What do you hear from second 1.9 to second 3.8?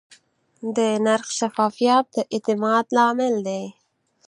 د اعتماد لامل دی.